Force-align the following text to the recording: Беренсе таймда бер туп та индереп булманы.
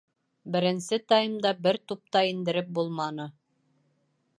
Беренсе 0.55 0.99
таймда 1.13 1.53
бер 1.67 1.81
туп 1.91 2.03
та 2.17 2.25
индереп 2.33 2.73
булманы. 2.79 3.31